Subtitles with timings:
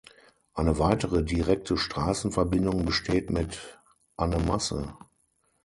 [0.55, 3.79] Eine weitere direkte Straßenverbindung besteht mit
[4.17, 4.97] Annemasse.